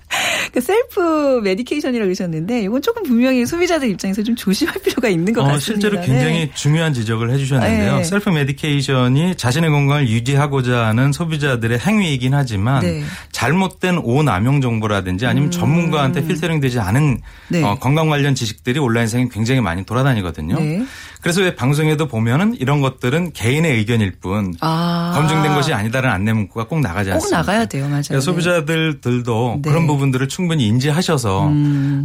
[0.52, 5.44] 그 self medication이라고 그러셨는데 이건 조금 분명히 소비자들 입장에서 좀 조심할 필요가 있는 것 어,
[5.46, 5.66] 같습니다.
[5.66, 6.52] 실제로 굉장히 네.
[6.54, 7.98] 중요한 지적을 해주셨는데요.
[7.98, 8.04] 네.
[8.04, 13.00] self medication이 자신의 건강을 유지하고자 하는 소비자들의 행위이긴 하지만 네.
[13.00, 13.08] 음.
[13.32, 17.64] 잘못된 오남용 정보라든지 아니면 전문가한테 필터링되지 않은 네.
[17.64, 20.58] 어, 건강 관련 지식들이 온라인상에 굉장히 많이 돌아다니거든요.
[21.20, 21.24] 네.
[21.24, 25.12] 그래서 왜 방송에도 보면은 이런 것들은 개인의 의견일 뿐 아.
[25.16, 27.38] 검증된 것이 아니다라는 안내 문구가 꼭 나가지 꼭 않습니다.
[27.40, 28.22] 나가야 돼요, 맞아요.
[28.22, 29.70] 소비자들들도 네.
[29.70, 31.52] 그런 부분들을 충분히 인지하셔서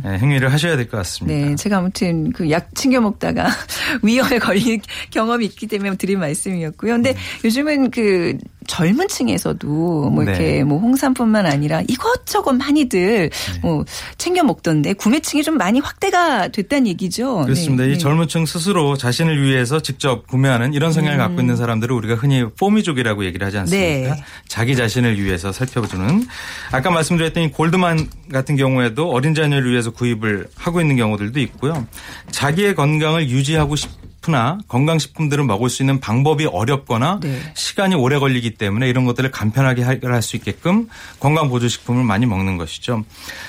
[0.06, 1.48] 예, 행위를 하셔야 될 것 같습니다.
[1.50, 3.48] 네, 제가 아무튼 그 약 챙겨 먹다가
[4.02, 6.92] 위험에 걸린 경험이 있기 때문에 드린 말씀이었고요.
[6.92, 10.64] 근데 요즘은 그 젊은 층에서도 뭐 이렇게 네.
[10.64, 13.58] 뭐 홍삼뿐만 아니라 이것저것 많이들 네.
[13.62, 13.84] 뭐
[14.18, 17.42] 챙겨 먹던데 구매층이 좀 많이 확대가 됐다는 얘기죠.
[17.44, 17.84] 그렇습니다.
[17.84, 17.98] 네, 이 네.
[17.98, 23.24] 젊은 층 스스로 자신을 위해서 직접 구매하는 이런 성향을 갖고 있는 사람들을 우리가 흔히 포미족이라고
[23.24, 24.14] 얘기를 하지 않습니까?
[24.14, 24.24] 네.
[24.48, 26.26] 자기 자신을 위해서 살펴주는
[26.72, 31.86] 아까 말씀드렸던 이 골드만 같은 경우에도 어린 자녀를 위해서 구입을 하고 있는 경우들도 있고요.
[32.30, 33.90] 자기의 건강을 유지하고 싶
[34.28, 37.38] 으나 건강식품들을 먹을 수 있는 방법이 어렵거나 네.
[37.54, 40.88] 시간이 오래 걸리기 때문에 이런 것들을 간편하게 해결할 수 있게끔
[41.20, 43.04] 건강보조식품을 많이 먹는 것이죠.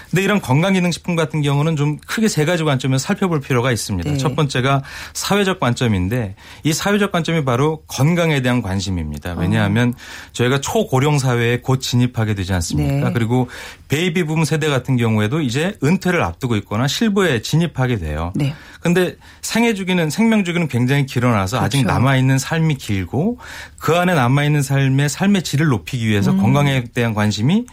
[0.09, 4.11] 근데 이런 건강기능식품 같은 경우는 좀 크게 세 가지 관점에서 살펴볼 필요가 있습니다.
[4.11, 4.17] 네.
[4.17, 4.83] 첫 번째가
[5.13, 9.33] 사회적 관점인데 이 사회적 관점이 바로 건강에 대한 관심입니다.
[9.33, 9.93] 왜냐하면
[10.33, 13.07] 저희가 초고령 사회에 곧 진입하게 되지 않습니까?
[13.07, 13.13] 네.
[13.13, 13.49] 그리고
[13.87, 18.31] 베이비 붐 세대 같은 경우에도 이제 은퇴를 앞두고 있거나 실부에 진입하게 돼요.
[18.35, 18.53] 네.
[18.81, 21.93] 근데 생애 주기는 생명 주기는 굉장히 길어나서 아직 그렇죠.
[21.93, 23.39] 남아 있는 삶이 길고
[23.79, 26.37] 그 안에 남아 있는 삶의 삶의 질을 높이기 위해서 음.
[26.37, 27.65] 건강에 대한 관심이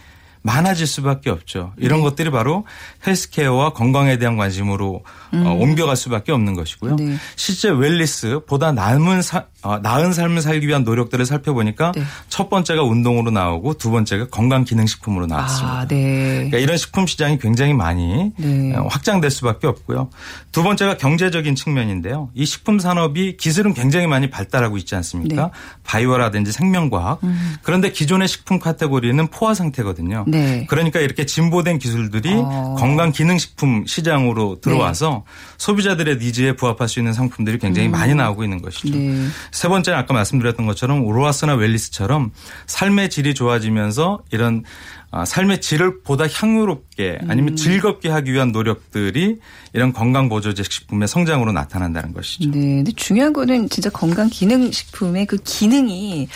[0.43, 1.73] 많아질 수밖에 없죠.
[1.77, 2.03] 이런 네.
[2.03, 2.65] 것들이 바로
[3.07, 5.03] 헬스케어와 건강에 대한 관심으로
[5.33, 6.91] 어, 옮겨갈 수밖에 없는 것이고요.
[6.91, 6.95] 음.
[6.97, 7.15] 네.
[7.35, 12.03] 실제 웰리스보다 나은, 사, 어, 나은 삶을 살기 위한 노력들을 살펴보니까 네.
[12.27, 15.79] 첫 번째가 운동으로 나오고 두 번째가 건강 기능 식품으로 나왔습니다.
[15.79, 16.33] 아, 네.
[16.35, 18.75] 그러니까 이런 식품 시장이 굉장히 많이 네.
[18.75, 20.09] 어, 확장될 수밖에 없고요.
[20.51, 22.29] 두 번째가 경제적인 측면인데요.
[22.33, 25.43] 이 식품 산업이 기술은 굉장히 많이 발달하고 있지 않습니까?
[25.45, 25.51] 네.
[25.83, 27.21] 바이오라든지 생명과학.
[27.61, 30.25] 그런데 기존의 식품 카테고리는 포화 상태거든요.
[30.33, 30.65] 네.
[30.69, 32.75] 그러니까 이렇게 진보된 기술들이 어.
[32.77, 35.23] 건강 기능식품 시장으로 들어와서
[35.57, 38.97] 소비자들의 니즈에 부합할 수 있는 상품들이 굉장히 많이 나오고 있는 것이죠.
[38.97, 39.27] 네.
[39.51, 42.31] 세 번째는 아까 말씀드렸던 것처럼 로아스나 웰리스처럼
[42.67, 49.37] 삶의 질이 좋아지면서 이런 아, 삶의 질을 보다 향유롭게 아니면 즐겁게 하기 위한 노력들이
[49.73, 52.49] 이런 건강 보조제 식품의 성장으로 나타난다는 것이죠.
[52.49, 52.59] 네.
[52.77, 56.27] 근데 중요한 거는 진짜 건강 기능 식품의 그 기능이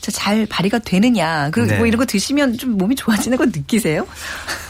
[0.00, 1.50] 잘 발휘가 되느냐.
[1.50, 1.78] 그리고 네.
[1.78, 4.06] 뭐 이런 거 드시면 좀 몸이 좋아지는 거 느끼세요?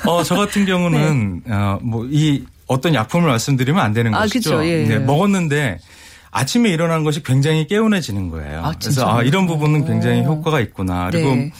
[0.07, 4.16] 어, 저 같은 경우는 어, 뭐이 어떤 약품을 말씀드리면 안 되는 네.
[4.16, 4.59] 아, 것이죠.
[4.59, 4.66] 그쵸.
[4.66, 4.85] 예.
[4.85, 5.79] 네, 먹었는데
[6.31, 8.62] 아침에 일어나는 것이 굉장히 개운해지는 거예요.
[8.64, 9.18] 아, 그래서?
[9.18, 10.37] 아, 이런 부분은 굉장히 오.
[10.37, 11.11] 효과가 있구나.
[11.11, 11.53] 그리고 네.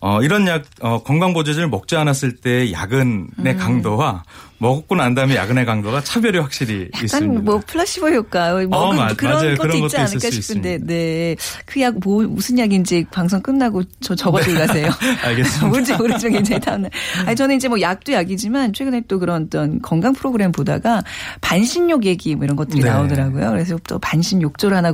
[0.00, 3.56] 어, 이런 약, 어, 건강보조제를 먹지 않았을 때 야근의 음.
[3.58, 4.24] 강도와
[4.60, 7.40] 먹고 난 다음에 야근의 강도가 차별이 확실히 약간 있습니다.
[7.42, 9.56] 뭐 플라시보 효과 뭐 어, 맞- 그런 맞아요.
[9.56, 10.78] 것도 그런 있지 것도 않을까 수 싶은데.
[10.82, 11.36] 네.
[11.66, 14.90] 그 약 뭐 무슨 약인지 방송 끝나고 저 적어들고 가세요.
[15.24, 15.66] 알겠습니다.
[15.68, 16.90] 뭔지 모르지만 굉장히 다음날.
[17.26, 21.02] 아니 저는 이제 뭐 약도 약이지만 최근에 또 그런 어떤 건강 프로그램 보다가
[21.40, 22.90] 반신욕 얘기 뭐 이런 것들이 네.
[22.90, 23.50] 나오더라고요.
[23.50, 24.92] 그래서 또 반신 욕조를 하나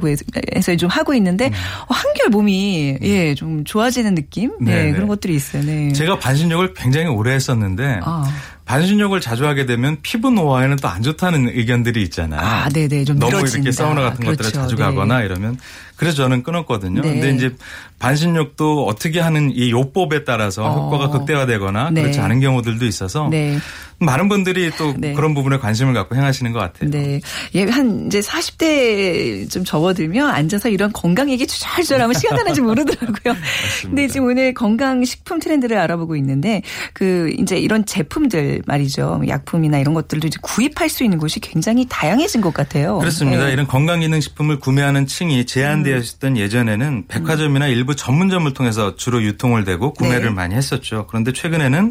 [0.54, 4.92] 해서 좀 하고 있는데 어, 한결 몸이 예 좀 좋아지는 느낌 네, 네, 네.
[4.92, 5.62] 그런 것들이 있어요.
[5.64, 5.92] 네.
[5.92, 8.24] 제가 반신욕을 굉장히 오래 했었는데 아.
[8.66, 12.40] 반신욕을 자주 하게 되면 피부 노화에는 또 안 좋다는 의견들이 있잖아요.
[12.40, 13.04] 아, 네네.
[13.04, 13.56] 좀 너무 늘어진다.
[13.58, 14.60] 이렇게 사우나 같은 것들을 그렇죠.
[14.60, 14.82] 자주 네.
[14.82, 15.58] 가거나 이러면
[15.96, 17.02] 그래서 저는 끊었거든요.
[17.02, 17.08] 네.
[17.12, 17.54] 근데 이제
[17.98, 20.84] 반신욕도 어떻게 하는 이 요법에 따라서 어.
[20.84, 22.02] 효과가 극대화되거나 네.
[22.02, 23.58] 그렇지 않은 경우들도 있어서 네.
[23.98, 25.14] 많은 분들이 또 네.
[25.14, 26.90] 그런 부분에 관심을 갖고 행하시는 것 같아요.
[26.90, 27.20] 네.
[27.54, 33.36] 예, 한 이제 40대 좀 접어들면 앉아서 이런 건강 얘기 주절주절하면 시간 가는지 모르더라고요.
[33.82, 39.22] 근데 지금 오늘 건강 식품 트렌드를 알아보고 있는데 그 이제 이런 제품들 말이죠.
[39.26, 42.98] 약품이나 이런 것들도 이제 구입할 수 있는 곳이 굉장히 다양해진 것 같아요.
[42.98, 43.46] 그렇습니다.
[43.46, 43.52] 네.
[43.52, 49.64] 이런 건강 기능 식품을 구매하는 층이 제한되어 있었던 예전에는 백화점이나 일부 전문점을 통해서 주로 유통을
[49.64, 50.30] 되고 구매를 네.
[50.30, 51.06] 많이 했었죠.
[51.08, 51.90] 그런데 최근에는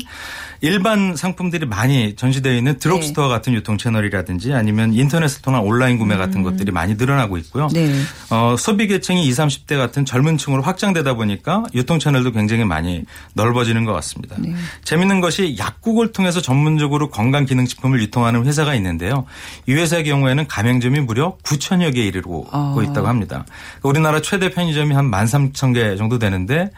[0.61, 2.79] 일반 상품들이 많이 전시되어 있는 네.
[2.79, 7.65] 드럭스토어 같은 유통 채널이라든지 아니면 인터넷을 통한 온라인 구매 같은 것들이 많이 늘어나고 있고요.
[7.65, 7.73] 음.
[7.73, 7.93] 네.
[8.29, 13.85] 어, 소비 계층이 20, 30대 같은 젊은 층으로 확장되다 보니까 유통 채널도 굉장히 많이 넓어지는
[13.85, 14.35] 것 같습니다.
[14.39, 14.53] 네.
[14.83, 19.25] 재밌는 것이 약국을 통해서 전문적으로 건강 기능 식품을 유통하는 회사가 있는데요.
[19.67, 22.75] 이 회사의 경우에는 가맹점이 무려 9천여 개에 이르고 아.
[22.81, 23.45] 있다고 합니다.
[23.83, 26.69] 우리나라 최대 편의점이 한 13,000개 정도 되는데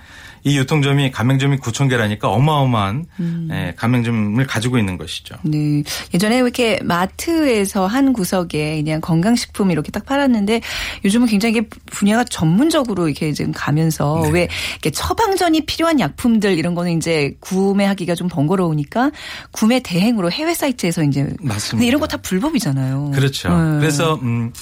[0.44, 3.50] 이 유통점이 가맹점이 9천 개라니까 어마어마한 음.
[3.52, 5.36] 예, 가맹점을 가지고 있는 것이죠.
[5.44, 5.84] 네.
[6.14, 10.62] 예전에 이렇게 마트에서 한 구석에 그냥 건강식품 이렇게 딱 팔았는데
[11.06, 14.32] 요즘은 굉장히 분야가 전문적으로 이렇게 지금 가면서 네.
[14.32, 19.12] 왜 이렇게 처방전이 필요한 약품들 이런 거는 이제 구매하기가 좀 번거로우니까
[19.52, 21.86] 구매 대행으로 해외 사이트에서 이제 맞습니다.
[21.88, 23.12] 이런 거 다 불법이잖아요.
[23.14, 23.50] 그렇죠.
[23.50, 23.80] 네.
[23.80, 24.54] 그래서 음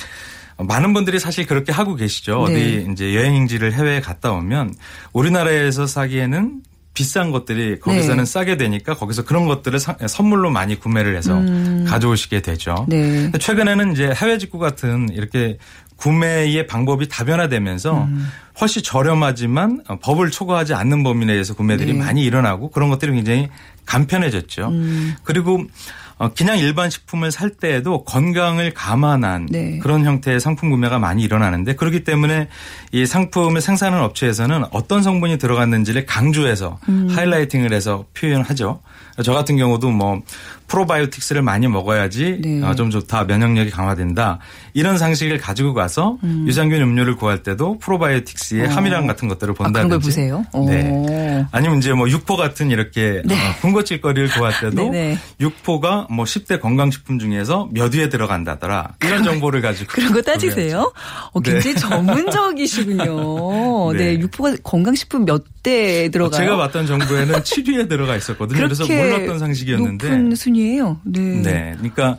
[0.58, 2.46] 많은 분들이 사실 그렇게 하고 계시죠.
[2.48, 2.54] 네.
[2.54, 4.74] 어디 이제 여행지를 해외에 갔다 오면
[5.14, 6.62] 우리나라에서 사기에는
[6.96, 8.26] 비싼 것들이 거기서는 네.
[8.26, 11.40] 싸게 되니까 거기서 그런 것들을 사- 선물로 많이 구매를 해서
[11.88, 12.88] 가져오시게 되죠.
[12.92, 13.30] 음.
[13.32, 13.38] 네.
[13.38, 15.58] 최근에는 이제 해외 직구 같은 이렇게
[15.98, 18.28] 구매의 방법이 다변화되면서 음.
[18.60, 22.00] 훨씬 저렴하지만 어, 법을 초과하지 않는 범위 내에서 구매들이 네.
[22.00, 23.50] 많이 일어나고 그런 것들이 굉장히
[23.86, 24.68] 간편해졌죠.
[24.70, 25.16] 음.
[25.24, 25.66] 그리고 어,
[26.34, 29.80] 그냥 일반 식품을 살 때에도 건강을 감안한 네.
[29.80, 32.48] 그런 형태의 상품 구매가 많이 일어나는데 그렇기 때문에
[32.94, 37.10] 이 상품을 생산하는 업체에서는 어떤 성분이 들어갔는지를 강조해서 음.
[37.12, 38.82] 하이라이팅을 해서 표현하죠.
[39.24, 40.22] 저 같은 경우도 뭐
[40.68, 42.64] 프로바이오틱스를 많이 먹어야지 네.
[42.64, 44.40] 어, 좀 좋다 면역력이 강화된다
[44.74, 49.56] 이런 상식을 가지고 가서 유산균 음료를 구할 때도 프로바이오틱스의 함유량 같은 것들을 음.
[49.60, 50.46] 아, 본다든지 그런 걸 보세요.
[50.54, 50.70] 오.
[50.70, 51.46] 네.
[51.52, 53.36] 아니면 이제 뭐 육포 같은 이렇게 네.
[53.36, 55.18] 어, 군것질거리를 구할 때도 네네.
[55.40, 60.92] 육포가 뭐 10대 건강식품 중에서 몇 위에 들어간다더라 이런 정보를 가지고 그런 거 따지세요?
[61.32, 63.94] 어, 굉장히 전문적이시군요.
[63.94, 64.16] 네.
[64.16, 64.20] 네.
[64.20, 66.40] 육포가 건강식품 몇 대 들어가요?
[66.40, 68.62] 제가 봤던 정보에는 7위에 들어가 있었거든요.
[68.62, 70.08] 그래서 몰랐던 상식이었는데.
[70.08, 71.00] 높은 순위예요.
[71.04, 71.20] 네.
[71.42, 71.74] 네.
[71.78, 72.18] 그러니까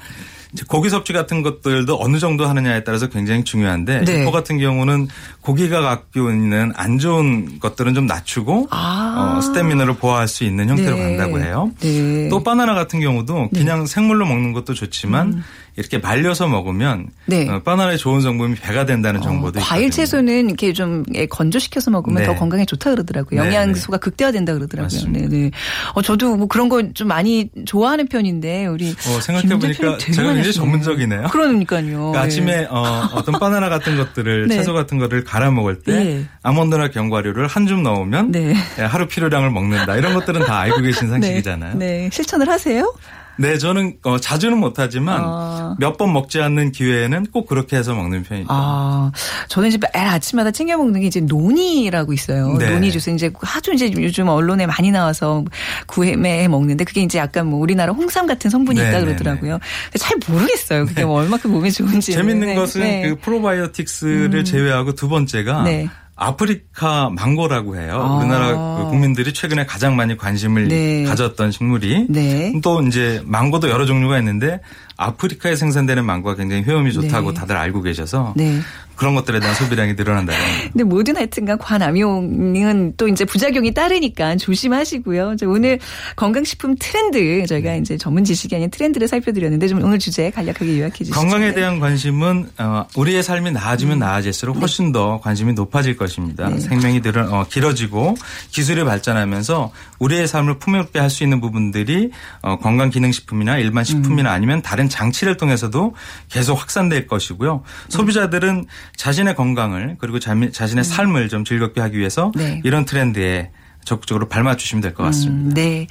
[0.68, 4.20] 고기 섭취 같은 것들도 어느 정도 하느냐에 따라서 굉장히 중요한데 네.
[4.20, 5.06] 육포 같은 경우는
[5.42, 9.36] 고기가 갖고 있는 안 좋은 것들은 좀 낮추고 아.
[9.36, 11.02] 어, 스태미너를 보호할 수 있는 형태로 네.
[11.16, 11.70] 간다고 해요.
[11.80, 12.28] 네.
[12.28, 15.42] 또 바나나 같은 경우도 그냥 생물로 먹는 것도 좋지만
[15.76, 17.08] 이렇게 말려서 먹으면 음.
[17.26, 17.48] 네.
[17.48, 19.90] 어, 바나나의 좋은 성분이 배가 된다는 정보도 어, 과일.
[19.90, 22.26] 채소는 이렇게 좀 예, 건조시켜서 먹으면 네.
[22.26, 23.42] 더 건강에 좋다 그러더라고요.
[23.42, 24.84] 네, 영양소가 극대화된다 그러더라고요.
[24.84, 25.28] 맞습니다.
[25.28, 25.50] 네, 네.
[25.94, 30.12] 어, 저도 뭐 그런 거 좀 많이 좋아하는 편인데 우리 어, 생각해 보니까 대표님 되게
[30.12, 30.52] 제가 굉장히.
[30.54, 31.22] 전문적이네요.
[31.28, 31.86] 그러니까요.
[31.86, 32.18] 그러니까 네.
[32.26, 34.56] 아침에 어, 어떤 바나나 같은 것들을 네.
[34.56, 36.24] 채소 같은 거를 갈아 먹을 때 네.
[36.42, 38.54] 아몬드나 견과류를 한 줌 넣으면 네.
[38.78, 39.96] 예, 하루 필요량을 먹는다.
[39.96, 41.74] 이런 것들은 다 알고 계신 상식이잖아요.
[41.74, 41.86] 네.
[42.04, 42.10] 네.
[42.12, 42.94] 실천을 하세요?
[43.38, 45.76] 네, 저는 어, 자주는 못하지만 아.
[45.78, 48.46] 몇번 먹지 않는 기회에는 꼭 그렇게 해서 먹는 편이죠.
[48.50, 49.10] 아,
[49.48, 52.56] 저는 이제 매일 아침마다 챙겨 먹는 게 이제 논이라고 있어요.
[52.58, 52.70] 네.
[52.70, 55.44] 논이 주스 이제 하도 이제 요즘 언론에 많이 나와서
[55.86, 59.58] 구매해 먹는데 그게 이제 약간 뭐 우리나라 홍삼 같은 성분이 네, 있다 네, 그러더라고요.
[59.84, 60.86] 근데 잘 모르겠어요.
[60.86, 62.12] 그게 뭐 얼마큼 몸에 좋은지.
[62.12, 65.64] 재밌는 것은 그 프로바이오틱스를 제외하고 두 번째가 음.
[65.64, 65.88] 네.
[66.16, 68.00] 아프리카 망고라고 해요.
[68.02, 68.16] 아.
[68.16, 71.04] 우리나라 그 국민들이 최근에 가장 많이 관심을 네.
[71.04, 72.52] 가졌던 식물이 네.
[72.62, 74.60] 또 이제 망고도 여러 종류가 있는데
[74.96, 77.38] 아프리카에 생산되는 망고가 굉장히 효험이 좋다고 네.
[77.38, 78.60] 다들 알고 계셔서 네.
[78.96, 80.40] 그런 것들에 대한 소비량이 늘어난다는.
[80.72, 85.36] 근데 뭐든 하여튼간 관암용은 또 이제 부작용이 따르니까 조심하시고요.
[85.46, 85.78] 오늘
[86.16, 91.18] 건강식품 트렌드 저희가 이제 전문 지식이 아닌 트렌드를 살펴드렸는데 좀 오늘 주제 간략하게 요약해 주시죠.
[91.18, 93.98] 건강에 대한 관심은 어, 우리의 삶이 나아지면 음.
[94.00, 96.48] 나아질수록 훨씬 더 관심이 높아질 것입니다.
[96.48, 96.60] 네.
[96.60, 98.16] 생명이 늘어, 어, 길어지고
[98.50, 102.10] 기술이 발전하면서 우리의 삶을 풍요롭게 할 수 있는 부분들이
[102.42, 103.84] 어, 건강 기능식품이나 일반 음.
[103.84, 105.94] 식품이나 아니면 다른 장치를 통해서도
[106.28, 107.62] 계속 확산될 것이고요.
[107.88, 112.60] 소비자들은 자신의 건강을 그리고 자, 자신의 삶을 좀 즐겁게 하기 위해서 네.
[112.64, 113.50] 이런 트렌드에
[113.84, 115.48] 적극적으로 발맞추시면 될 것 같습니다.
[115.48, 115.86] 음, 네.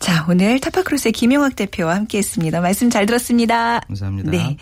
[0.00, 2.60] 자, 오늘 타파크로스의 김용학 대표와 함께 했습니다.
[2.60, 3.80] 말씀 잘 들었습니다.
[3.86, 4.30] 감사합니다.
[4.32, 4.56] 네.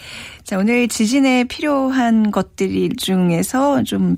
[0.45, 4.15] 자, 오늘 지진에 필요한 것들 중에서 좀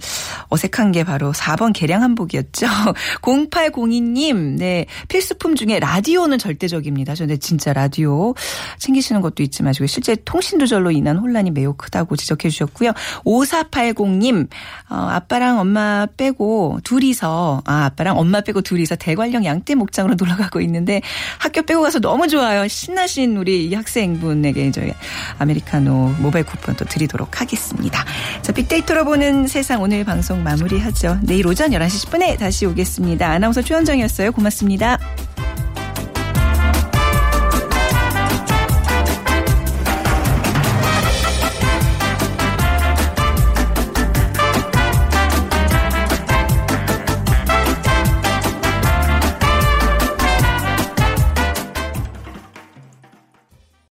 [0.48, 2.66] 어색한 게 바로 4번 개량 한복이었죠.
[3.22, 4.86] 0802님, 네.
[5.06, 7.14] 필수품 중에 라디오는 절대적입니다.
[7.14, 8.34] 저는 진짜 라디오
[8.78, 12.90] 챙기시는 것도 잊지 마시고 실제 통신 두절로 인한 혼란이 매우 크다고 지적해 주셨고요.
[13.24, 14.48] 5480님,
[14.90, 20.60] 어, 아빠랑 엄마 빼고 둘이서, 아, 아빠랑 엄마 빼고 둘이서 대관령 양떼 목장으로 놀러 가고
[20.60, 21.02] 있는데
[21.38, 22.66] 학교 빼고 가서 너무 좋아요.
[22.66, 24.92] 신나신 우리 이 학생분에게 저희
[25.38, 28.04] 아메리카노 모바일 쿠폰 또 드리도록 하겠습니다.
[28.42, 31.20] 자, 빅데이터로 보는 세상 오늘 방송 마무리하죠.
[31.22, 33.28] 내일 오전 11시 10분에 다시 오겠습니다.
[33.28, 34.32] 아나운서 최현정이었어요.
[34.32, 34.98] 고맙습니다.